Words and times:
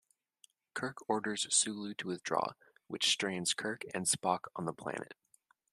Kirk 0.73 1.07
orders 1.07 1.45
Sulu 1.55 1.93
to 1.93 2.07
withdraw, 2.07 2.53
which 2.87 3.07
strands 3.11 3.53
Kirk 3.53 3.83
and 3.93 4.07
Spock 4.07 4.45
on 4.55 4.65
the 4.65 4.73
planet. 4.73 5.13